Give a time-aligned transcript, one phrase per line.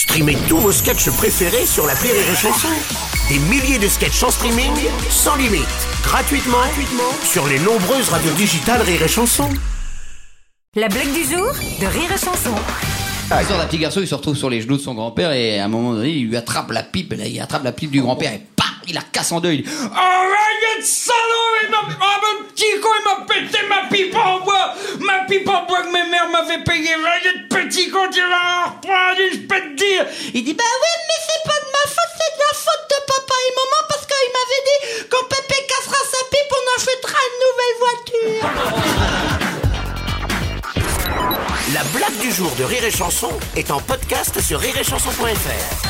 [0.00, 2.68] Streamez tous vos sketchs préférés sur la Rire et Chanson.
[3.28, 4.72] Des milliers de sketchs en streaming,
[5.10, 5.68] sans limite,
[6.02, 9.50] gratuitement, gratuitement sur les nombreuses radios digitales Rire et Chanson.
[10.74, 12.54] La blague du jour de Rire et Chanson.
[13.38, 15.66] L'histoire d'un petit garçon, il se retrouve sur les genoux de son grand-père et à
[15.66, 18.32] un moment donné, il lui attrape la pipe, là, il attrape la pipe du grand-père
[18.32, 19.52] et paf, il la casse en deux.
[19.52, 21.14] Il dit Oh, ouais, salaud,
[21.62, 25.46] il m'a, oh, mon petit con, il m'a pété ma pipe en bois, ma pipe
[25.46, 26.88] en bois que mes mères m'avaient payé.
[26.94, 28.80] Rayette, petit con, tu vas
[30.34, 32.98] Il dit Bah oui, mais c'est pas de ma faute, c'est de la faute de
[33.06, 34.80] papa et maman parce qu'il m'avait dit
[35.10, 38.44] quand Pépé cassera sa pipe, on achètera une nouvelle voiture.
[41.74, 45.89] La blague du jour de Rire et Chanson est en podcast sur rireetchanson.fr.